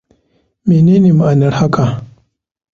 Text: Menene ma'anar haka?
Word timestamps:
Menene 0.67 1.09
ma'anar 1.17 1.53
haka? 1.59 1.85